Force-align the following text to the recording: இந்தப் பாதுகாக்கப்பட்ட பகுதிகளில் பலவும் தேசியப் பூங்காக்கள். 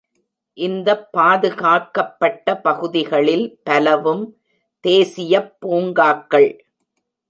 இந்தப் 0.57 1.11
பாதுகாக்கப்பட்ட 1.11 2.55
பகுதிகளில் 2.61 3.59
பலவும் 3.63 4.25
தேசியப் 4.83 5.53
பூங்காக்கள். 5.59 6.51